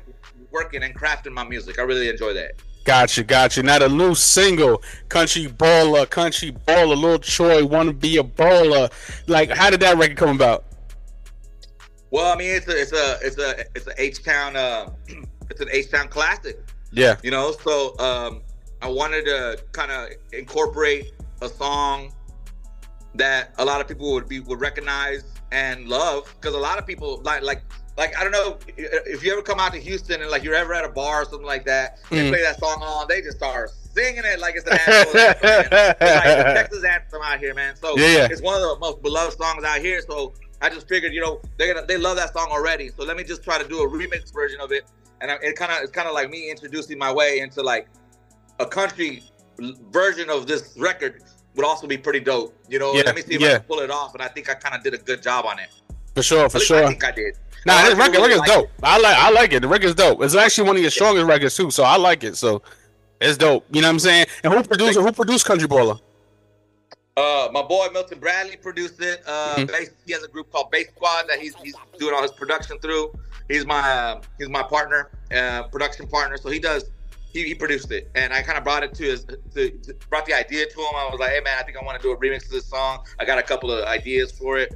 working 0.52 0.84
and 0.84 0.96
crafting 0.96 1.34
my 1.34 1.44
music. 1.44 1.80
I 1.80 1.82
really 1.84 2.08
enjoy 2.10 2.34
that. 2.34 2.54
Gotcha, 2.84 3.24
gotcha. 3.24 3.64
Now 3.64 3.80
the 3.80 3.90
new 3.90 4.14
single, 4.14 4.82
"Country 5.10 5.48
Baller," 5.48 6.10
"Country 6.10 6.52
Baller," 6.52 7.00
Lil 7.00 7.20
Troy, 7.20 7.66
"Wanna 7.66 7.94
Be 7.94 8.18
a 8.18 8.24
Baller." 8.24 8.92
Like, 9.28 9.50
how 9.50 9.70
did 9.70 9.80
that 9.80 9.98
record 9.98 10.18
come 10.18 10.36
about? 10.36 10.66
Well, 12.12 12.32
I 12.32 12.38
mean, 12.38 12.54
it's 12.56 12.68
a, 12.68 12.80
it's 12.80 12.92
a, 12.92 13.18
it's 13.22 13.38
a, 13.38 13.60
it's 13.76 13.88
an 13.88 13.94
a 13.98 14.02
H 14.02 14.24
Town, 14.24 14.56
uh, 14.56 14.90
it's 15.50 15.62
an 15.62 15.70
H 15.72 15.90
Town 15.92 16.10
classic. 16.10 16.60
Yeah, 16.94 17.16
you 17.24 17.32
know 17.32 17.52
so 17.64 17.98
um 17.98 18.42
i 18.82 18.88
wanted 18.88 19.26
to 19.26 19.58
kind 19.72 19.92
of 19.92 20.10
incorporate 20.32 21.12
a 21.42 21.50
song 21.50 22.14
that 23.16 23.54
a 23.58 23.66
lot 23.66 23.82
of 23.82 23.88
people 23.88 24.14
would 24.14 24.28
be 24.28 24.42
would 24.42 24.60
recognize 24.60 25.24
and 25.52 25.88
love 25.88 26.32
because 26.40 26.56
a 26.56 26.60
lot 26.60 26.78
of 26.78 26.86
people 26.86 27.20
like 27.24 27.42
like 27.42 27.64
like 27.98 28.18
i 28.18 28.24
don't 28.24 28.32
know 28.32 28.58
if 28.78 29.24
you 29.24 29.32
ever 29.32 29.42
come 29.42 29.60
out 29.60 29.74
to 29.74 29.80
houston 29.80 30.22
and 30.22 30.30
like 30.32 30.44
you're 30.44 30.56
ever 30.56 30.74
at 30.74 30.84
a 30.86 30.90
bar 30.90 31.22
or 31.22 31.26
something 31.26 31.46
like 31.46 31.66
that 31.66 31.98
they 32.10 32.18
Mm. 32.18 32.30
play 32.30 32.42
that 32.42 32.60
song 32.60 32.82
on 32.82 33.08
they 33.08 33.22
just 33.22 33.38
start 33.38 33.72
singing 33.94 34.24
it 34.26 34.40
like 34.40 34.56
it's 34.56 34.66
an 34.66 34.74
national 34.78 35.18
anthem. 35.18 35.40
It's 35.42 35.44
like 36.02 36.38
the 36.38 36.54
texas 36.56 36.84
anthem 36.84 37.22
out 37.24 37.40
here 37.40 37.54
man 37.54 37.76
so 37.76 37.98
Yeah, 37.98 38.08
yeah. 38.08 38.28
it's 38.32 38.42
one 38.42 38.56
of 38.56 38.62
the 38.62 38.78
most 38.80 39.02
beloved 39.02 39.38
songs 39.38 39.64
out 39.64 39.80
here 39.80 40.02
so 40.02 40.34
i 40.62 40.70
just 40.70 40.88
figured 40.88 41.14
you 41.14 41.22
know 41.22 41.42
they're 41.58 41.74
gonna 41.74 41.86
they 41.86 41.98
love 41.98 42.16
that 42.18 42.34
song 42.34 42.48
already 42.52 42.90
so 42.90 43.04
let 43.04 43.16
me 43.18 43.24
just 43.24 43.44
try 43.44 43.62
to 43.62 43.68
do 43.68 43.82
a 43.84 43.88
remix 43.88 44.34
version 44.34 44.60
of 44.60 44.72
it 44.72 44.84
and 45.22 45.30
I, 45.32 45.36
it 45.42 45.56
kind 45.56 45.72
of 45.72 45.78
it's 45.84 45.92
kind 45.92 46.08
of 46.08 46.14
like 46.14 46.30
me 46.30 46.50
introducing 46.52 46.98
my 46.98 47.12
way 47.12 47.40
into 47.40 47.62
like 47.62 47.88
a 48.60 48.66
country 48.66 49.24
version 49.92 50.30
of 50.30 50.48
this 50.48 50.74
record 50.78 51.22
would 51.56 51.66
also 51.66 51.86
be 51.88 51.98
pretty 51.98 52.20
dope. 52.20 52.54
You 52.68 52.80
know, 52.80 52.94
Yeah, 52.94 53.04
let 53.06 53.16
me 53.16 53.22
see 53.22 53.36
if 53.36 53.42
yeah. 53.42 53.48
I 53.50 53.52
can 53.60 53.62
pull 53.62 53.80
it 53.80 53.92
off, 53.92 54.14
and 54.16 54.24
I 54.24 54.28
think 54.28 54.50
I 54.50 54.56
kind 54.56 54.76
of 54.76 54.84
did 54.84 54.94
a 54.96 54.98
good 54.98 55.22
job 55.22 55.46
on 55.46 55.60
it. 55.60 55.70
For 56.16 56.24
sure, 56.24 56.50
for 56.50 56.60
sure. 56.60 56.84
I 56.84 56.88
think 56.88 57.04
I 57.04 57.12
did. 57.12 57.38
Nah, 57.66 57.82
this 57.84 57.96
record, 57.96 58.16
really 58.18 58.34
record's 58.34 58.40
like 58.50 58.50
dope. 58.50 58.70
I 58.84 59.00
like, 59.00 59.18
I 59.18 59.30
like 59.32 59.54
it. 59.54 59.62
The 59.62 59.68
record's 59.68 59.96
dope. 59.96 60.22
It's 60.22 60.36
actually 60.36 60.68
one 60.68 60.76
of 60.76 60.82
your 60.82 60.92
strongest 60.92 61.26
records 61.26 61.56
too, 61.56 61.72
so 61.72 61.84
I 61.84 61.96
like 61.98 62.24
it. 62.24 62.36
So 62.36 62.62
it's 63.22 63.38
dope. 63.38 63.66
You 63.72 63.82
know 63.82 63.88
what 63.88 63.94
I'm 63.94 64.00
saying? 64.00 64.26
And 64.44 64.54
who 64.54 64.64
produced? 64.64 65.00
Who 65.00 65.12
produced 65.12 65.46
Country 65.46 65.68
Baller? 65.68 66.00
Uh, 67.16 67.48
my 67.54 67.62
boy 67.62 67.88
Milton 67.94 68.20
Bradley 68.20 68.58
produced 68.58 69.00
it. 69.02 69.22
Uh, 69.26 69.56
Mhm. 69.58 69.68
Bass- 69.68 69.90
he 70.06 70.14
has 70.14 70.24
a 70.24 70.28
group 70.28 70.52
called 70.52 70.72
Bass 70.72 70.88
Squad 70.96 71.26
that 71.30 71.40
he's 71.40 71.54
he's 71.56 71.76
doing 72.00 72.14
all 72.14 72.22
his 72.24 72.32
production 72.32 72.80
through. 72.80 73.14
He's 73.48 73.66
my 73.66 73.80
uh, 73.80 74.22
he's 74.40 74.50
my 74.50 74.64
partner, 74.64 75.12
uh, 75.34 75.64
production 75.64 76.08
partner. 76.08 76.38
So 76.38 76.50
he 76.50 76.60
does 76.60 76.86
he, 77.32 77.44
he 77.44 77.54
produced 77.56 77.92
it, 77.92 78.10
and 78.16 78.34
I 78.34 78.42
kind 78.42 78.58
of 78.58 78.64
brought 78.64 78.84
it 78.84 78.94
to 78.96 79.04
his 79.04 79.26
to, 79.26 79.70
to- 79.70 79.94
brought 80.10 80.26
the 80.26 80.34
idea 80.34 80.66
to 80.66 80.80
him. 80.80 80.96
I 80.96 81.08
was 81.10 81.20
like, 81.20 81.32
hey 81.32 81.40
man, 81.42 81.56
I 81.60 81.64
think 81.64 81.78
I 81.78 81.84
want 81.86 82.02
to 82.02 82.04
do 82.06 82.12
a 82.12 82.18
remix 82.18 82.44
to 82.46 82.50
this 82.50 82.66
song. 82.66 83.06
I 83.20 83.26
got 83.26 83.38
a 83.38 83.44
couple 83.44 83.72
of 83.72 83.86
ideas 83.86 84.32
for 84.32 84.58
it, 84.58 84.74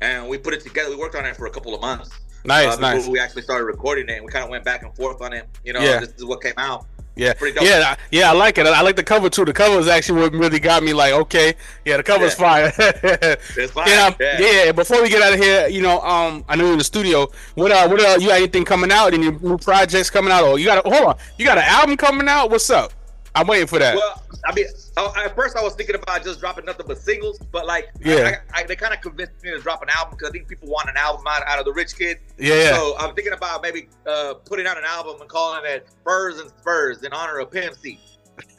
and 0.00 0.28
we 0.28 0.38
put 0.38 0.54
it 0.54 0.60
together. 0.62 0.90
We 0.90 0.96
worked 0.96 1.14
on 1.14 1.24
it 1.24 1.36
for 1.36 1.46
a 1.46 1.50
couple 1.50 1.74
of 1.74 1.80
months. 1.80 2.10
Nice, 2.44 2.76
uh, 2.76 2.80
nice. 2.80 3.08
we 3.08 3.18
actually 3.18 3.42
started 3.42 3.64
recording 3.64 4.08
it. 4.08 4.16
And 4.16 4.24
we 4.24 4.30
kind 4.30 4.44
of 4.44 4.50
went 4.50 4.64
back 4.64 4.82
and 4.84 4.94
forth 4.94 5.20
on 5.20 5.32
it. 5.32 5.48
You 5.64 5.72
know, 5.72 5.80
Yeah. 5.80 6.00
this 6.00 6.10
is 6.16 6.24
what 6.24 6.42
came 6.42 6.54
out. 6.56 6.86
Yeah, 7.18 7.32
pretty 7.32 7.54
dope. 7.58 7.64
yeah, 7.64 7.94
I- 7.94 7.96
yeah. 8.10 8.28
I 8.30 8.34
like 8.34 8.58
it. 8.58 8.66
I 8.66 8.82
like 8.82 8.94
the 8.94 9.02
cover 9.02 9.30
too. 9.30 9.46
The 9.46 9.52
cover 9.54 9.78
is 9.80 9.88
actually 9.88 10.20
what 10.20 10.32
really 10.34 10.60
got 10.60 10.82
me. 10.82 10.92
Like, 10.92 11.14
okay, 11.14 11.54
yeah, 11.86 11.96
the 11.96 12.02
cover's 12.02 12.34
fire. 12.34 12.70
It's 12.78 13.72
fine. 13.72 13.88
Yeah, 13.88 14.14
Yeah. 14.20 14.38
yeah. 14.66 14.72
Before 14.72 15.00
we 15.02 15.08
get 15.08 15.22
out 15.22 15.32
of 15.32 15.40
here, 15.40 15.66
you 15.66 15.80
know, 15.80 15.98
um, 16.02 16.44
I 16.46 16.56
know 16.56 16.64
you're 16.64 16.72
in 16.74 16.78
the 16.78 16.84
studio. 16.84 17.26
What 17.54 17.72
uh, 17.72 17.88
what 17.88 18.00
uh, 18.04 18.18
you 18.20 18.28
got 18.28 18.36
anything 18.36 18.66
coming 18.66 18.92
out? 18.92 19.14
Any 19.14 19.30
new 19.30 19.56
projects 19.56 20.10
coming 20.10 20.30
out? 20.30 20.44
Or 20.44 20.58
you 20.58 20.66
got 20.66 20.84
a, 20.84 20.90
hold 20.90 21.04
on, 21.08 21.16
you 21.38 21.46
got 21.46 21.56
an 21.56 21.64
album 21.64 21.96
coming 21.96 22.28
out? 22.28 22.50
What's 22.50 22.68
up? 22.68 22.92
I'm 23.36 23.46
waiting 23.46 23.66
for 23.66 23.78
that. 23.78 23.96
Well, 23.96 24.22
I 24.46 24.54
mean, 24.54 24.66
uh, 24.96 25.12
at 25.16 25.36
first 25.36 25.56
I 25.56 25.62
was 25.62 25.74
thinking 25.74 25.94
about 25.94 26.24
just 26.24 26.40
dropping 26.40 26.64
nothing 26.64 26.86
but 26.88 26.98
singles, 26.98 27.38
but 27.52 27.66
like, 27.66 27.90
Yeah. 28.02 28.38
I, 28.54 28.60
I, 28.60 28.64
they 28.64 28.76
kind 28.76 28.94
of 28.94 29.00
convinced 29.02 29.42
me 29.42 29.50
to 29.50 29.58
drop 29.60 29.82
an 29.82 29.88
album 29.90 30.14
because 30.16 30.30
I 30.30 30.32
think 30.32 30.48
people 30.48 30.68
want 30.68 30.88
an 30.88 30.96
album 30.96 31.24
out, 31.28 31.42
out 31.46 31.58
of 31.58 31.66
the 31.66 31.72
rich 31.72 31.96
kid. 31.98 32.18
yeah. 32.38 32.72
So 32.74 32.96
I'm 32.98 33.14
thinking 33.14 33.34
about 33.34 33.62
maybe 33.62 33.88
uh, 34.06 34.34
putting 34.46 34.66
out 34.66 34.78
an 34.78 34.84
album 34.84 35.20
and 35.20 35.28
calling 35.28 35.60
it 35.64 35.86
Furs 36.02 36.38
and 36.38 36.48
Spurs 36.48 37.02
in 37.02 37.12
honor 37.12 37.38
of 37.38 37.50
Pimp 37.50 37.74
C. 37.74 38.00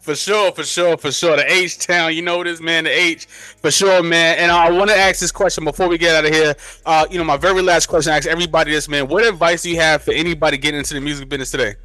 for 0.00 0.14
sure, 0.14 0.52
for 0.52 0.64
sure, 0.64 0.96
for 0.96 1.12
sure. 1.12 1.36
The 1.36 1.44
H 1.50 1.78
Town, 1.78 2.14
you 2.14 2.22
know 2.22 2.42
this, 2.42 2.60
man. 2.60 2.84
The 2.84 2.90
H, 2.90 3.26
for 3.26 3.70
sure, 3.70 4.02
man. 4.02 4.38
And 4.38 4.50
I 4.50 4.70
want 4.70 4.90
to 4.90 4.96
ask 4.96 5.20
this 5.20 5.32
question 5.32 5.64
before 5.64 5.88
we 5.88 5.98
get 5.98 6.16
out 6.16 6.24
of 6.24 6.34
here. 6.34 6.54
Uh, 6.86 7.06
you 7.10 7.18
know, 7.18 7.24
my 7.24 7.36
very 7.36 7.62
last 7.62 7.86
question. 7.86 8.12
I 8.12 8.16
ask 8.16 8.26
everybody 8.26 8.70
this, 8.70 8.88
man. 8.88 9.08
What 9.08 9.26
advice 9.26 9.62
do 9.62 9.70
you 9.70 9.76
have 9.76 10.02
for 10.02 10.12
anybody 10.12 10.56
getting 10.56 10.78
into 10.78 10.94
the 10.94 11.00
music 11.00 11.28
business 11.28 11.50
today? 11.50 11.76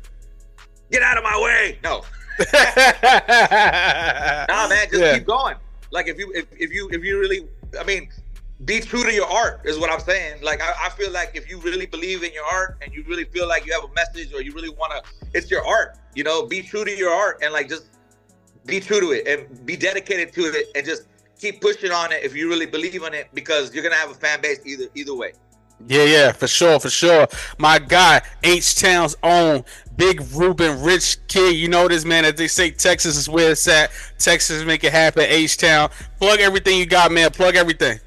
Get 0.93 1.01
out 1.01 1.17
of 1.17 1.23
my 1.23 1.41
way! 1.41 1.79
No, 1.83 2.03
nah, 2.53 2.59
man, 4.67 4.87
just 4.91 5.01
Yeah. 5.01 5.17
keep 5.17 5.25
going. 5.25 5.55
Like 5.89 6.07
if 6.07 6.19
you 6.19 6.31
if, 6.35 6.45
if 6.51 6.71
you 6.71 6.87
if 6.91 7.03
you 7.03 7.19
really, 7.19 7.47
I 7.79 7.83
mean, 7.83 8.09
be 8.65 8.79
true 8.79 9.03
to 9.03 9.11
your 9.11 9.25
art 9.25 9.61
is 9.65 9.79
what 9.79 9.91
I'm 9.91 9.99
saying. 9.99 10.43
Like 10.43 10.61
I, 10.61 10.71
I 10.85 10.89
feel 10.89 11.09
like 11.11 11.31
if 11.33 11.49
you 11.49 11.59
really 11.61 11.87
believe 11.87 12.21
in 12.23 12.31
your 12.31 12.45
art 12.45 12.77
and 12.83 12.93
you 12.93 13.03
really 13.07 13.25
feel 13.25 13.47
like 13.47 13.65
you 13.65 13.73
have 13.73 13.83
a 13.83 13.91
message 13.95 14.35
or 14.35 14.41
you 14.43 14.53
really 14.53 14.69
want 14.69 14.91
to, 14.93 15.01
it's 15.33 15.49
your 15.49 15.65
art. 15.65 15.97
You 16.13 16.23
know, 16.23 16.45
be 16.45 16.61
true 16.61 16.85
to 16.85 16.95
your 16.95 17.11
art 17.11 17.39
and 17.41 17.51
like 17.51 17.69
just 17.69 17.85
be 18.67 18.79
true 18.79 18.99
to 18.99 19.11
it 19.13 19.27
and 19.27 19.65
be 19.65 19.75
dedicated 19.75 20.31
to 20.33 20.41
it 20.41 20.67
and 20.75 20.85
just 20.85 21.07
keep 21.39 21.59
pushing 21.59 21.91
on 21.91 22.11
it 22.11 22.21
if 22.23 22.35
you 22.35 22.47
really 22.47 22.67
believe 22.67 23.01
in 23.01 23.15
it 23.15 23.29
because 23.33 23.73
you're 23.73 23.83
gonna 23.83 23.95
have 23.95 24.11
a 24.11 24.13
fan 24.13 24.41
base 24.41 24.59
either 24.63 24.85
either 24.93 25.15
way. 25.15 25.33
Yeah, 25.87 26.03
yeah, 26.03 26.31
for 26.31 26.47
sure, 26.47 26.79
for 26.79 26.89
sure. 26.89 27.27
My 27.57 27.77
guy, 27.77 28.21
H 28.43 28.75
Town's 28.75 29.15
own 29.21 29.63
Big 29.97 30.21
Ruben 30.33 30.81
Rich 30.81 31.17
Kid. 31.27 31.55
You 31.55 31.67
know 31.67 31.87
this 31.87 32.05
man, 32.05 32.25
as 32.25 32.35
they 32.35 32.47
say, 32.47 32.71
Texas 32.71 33.17
is 33.17 33.27
where 33.27 33.51
it's 33.51 33.67
at. 33.67 33.91
Texas 34.17 34.63
make 34.63 34.83
it 34.83 34.91
happen. 34.91 35.23
H 35.27 35.57
Town. 35.57 35.89
Plug 36.19 36.39
everything 36.39 36.79
you 36.79 36.85
got, 36.85 37.11
man. 37.11 37.31
Plug 37.31 37.55
everything. 37.55 37.99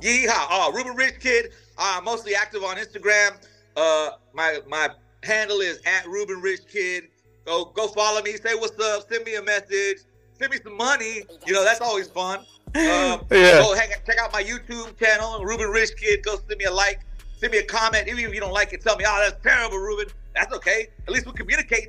Yeehaw! 0.00 0.46
Oh, 0.50 0.72
Ruben 0.74 0.96
Richkid. 0.96 1.52
I'm 1.78 2.04
mostly 2.04 2.34
active 2.34 2.64
on 2.64 2.76
Instagram. 2.76 3.36
Uh, 3.76 4.10
my 4.34 4.58
my 4.68 4.88
handle 5.22 5.60
is 5.60 5.80
at 5.86 6.06
Ruben 6.06 6.42
Richkid. 6.42 7.08
Go 7.44 7.66
go 7.66 7.88
follow 7.88 8.20
me. 8.22 8.32
Say 8.36 8.54
what's 8.54 8.78
up. 8.80 9.08
Send 9.08 9.24
me 9.24 9.36
a 9.36 9.42
message. 9.42 9.98
Send 10.38 10.52
me 10.52 10.58
some 10.62 10.76
money. 10.76 11.22
You 11.46 11.52
know 11.52 11.64
that's 11.64 11.80
always 11.80 12.08
fun. 12.08 12.44
Um, 12.74 13.26
Yeah. 13.30 13.58
Go 13.58 13.74
hang, 13.74 13.90
check 14.06 14.18
out 14.18 14.32
my 14.32 14.42
YouTube 14.42 14.98
channel, 14.98 15.44
Ruben 15.44 15.66
Richkid. 15.66 16.22
Go 16.22 16.36
send 16.36 16.58
me 16.58 16.64
a 16.64 16.72
like. 16.72 17.00
Send 17.36 17.52
me 17.52 17.58
a 17.58 17.64
comment. 17.64 18.06
Even 18.06 18.24
if 18.24 18.34
you 18.34 18.40
don't 18.40 18.52
like 18.52 18.72
it, 18.72 18.82
tell 18.82 18.96
me, 18.96 19.04
oh, 19.06 19.20
that's 19.22 19.42
terrible, 19.42 19.78
Ruben. 19.78 20.06
That's 20.34 20.54
okay. 20.54 20.88
At 21.06 21.12
least 21.12 21.26
we 21.26 21.32
communicate. 21.32 21.88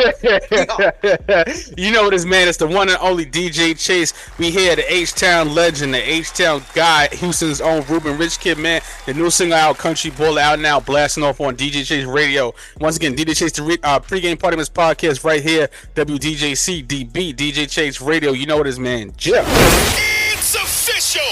you 1.76 1.92
know 1.92 2.08
this 2.08 2.24
man, 2.24 2.48
it's 2.48 2.56
the 2.56 2.66
one 2.66 2.88
and 2.88 2.98
only 3.00 3.26
DJ 3.26 3.78
Chase. 3.78 4.14
We 4.38 4.50
here, 4.50 4.74
the 4.76 4.92
H 4.92 5.12
Town 5.14 5.54
legend, 5.54 5.92
the 5.94 5.98
H 5.98 6.32
Town 6.32 6.62
guy, 6.74 7.08
Houston's 7.08 7.60
own 7.60 7.84
Ruben 7.86 8.16
Richkid, 8.16 8.56
man. 8.56 8.80
The 9.06 9.14
new 9.14 9.30
single 9.30 9.58
out, 9.58 9.78
Country 9.78 10.10
Baller, 10.10 10.40
out 10.40 10.58
now, 10.58 10.80
blasting 10.80 11.22
off 11.24 11.40
on 11.40 11.56
DJ 11.56 11.84
Chase 11.84 12.06
Radio. 12.06 12.54
Once 12.80 12.96
again, 12.96 13.14
DJ 13.14 13.36
Chase, 13.36 13.52
the 13.52 13.62
re- 13.62 13.78
uh, 13.82 14.00
pregame 14.00 14.38
party 14.38 14.56
his 14.56 14.70
podcast 14.70 15.24
right 15.24 15.42
here, 15.42 15.68
WDJC 15.94 16.86
DB, 16.86 17.34
DJ 17.34 17.70
Chase 17.70 18.00
Radio. 18.00 18.32
You 18.32 18.46
know 18.46 18.56
what 18.56 18.66
is, 18.66 18.78
man. 18.78 19.12
Jim. 19.16 19.44
It's 19.46 20.54
official. 20.54 21.22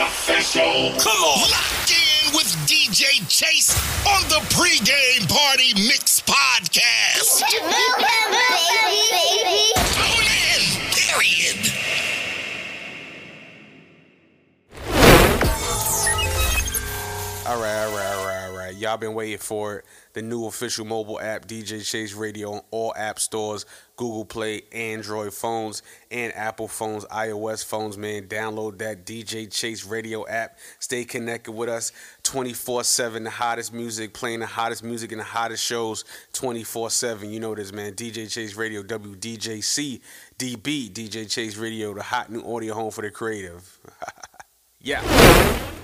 Official. 0.00 0.92
Come 1.00 1.22
on. 1.22 1.50
Lock 1.50 1.90
in 1.90 2.32
with 2.34 2.46
DJ 2.66 3.26
Chase 3.28 3.74
on 4.06 4.22
the 4.28 4.40
pregame 4.54 5.28
party 5.28 5.74
mix 5.88 6.11
podcast. 6.32 7.44
Tune 7.50 7.68
in. 10.40 10.62
Period. 10.96 11.60
All 17.44 17.60
right, 17.60 17.84
all 17.84 17.92
right, 17.92 18.06
all 18.06 18.16
right, 18.16 18.16
all 18.16 18.26
right. 18.26 18.41
Y'all 18.74 18.96
been 18.96 19.14
waiting 19.14 19.38
for 19.38 19.78
it. 19.78 19.84
The 20.14 20.22
new 20.22 20.46
official 20.46 20.84
mobile 20.84 21.20
app, 21.20 21.46
DJ 21.46 21.84
Chase 21.84 22.12
Radio, 22.12 22.52
on 22.52 22.60
all 22.70 22.92
app 22.96 23.18
stores, 23.18 23.64
Google 23.96 24.24
Play, 24.24 24.62
Android 24.72 25.32
phones, 25.32 25.82
and 26.10 26.34
Apple 26.34 26.68
phones, 26.68 27.04
iOS 27.06 27.64
phones, 27.64 27.96
man. 27.96 28.28
Download 28.28 28.78
that 28.78 29.06
DJ 29.06 29.50
Chase 29.50 29.84
Radio 29.84 30.26
app. 30.26 30.58
Stay 30.80 31.04
connected 31.04 31.52
with 31.52 31.68
us 31.68 31.92
24 32.22 32.84
7. 32.84 33.24
The 33.24 33.30
hottest 33.30 33.72
music, 33.72 34.12
playing 34.12 34.40
the 34.40 34.46
hottest 34.46 34.82
music 34.84 35.12
and 35.12 35.20
the 35.20 35.24
hottest 35.24 35.64
shows 35.64 36.04
24 36.32 36.90
7. 36.90 37.30
You 37.30 37.40
know 37.40 37.54
this, 37.54 37.72
man. 37.72 37.92
DJ 37.94 38.30
Chase 38.30 38.54
Radio, 38.54 38.82
WDJC, 38.82 40.00
DB, 40.38 40.90
DJ 40.90 41.30
Chase 41.30 41.56
Radio, 41.56 41.94
the 41.94 42.02
hot 42.02 42.30
new 42.30 42.42
audio 42.42 42.74
home 42.74 42.90
for 42.90 43.02
the 43.02 43.10
creative. 43.10 43.78
yeah. 44.80 45.80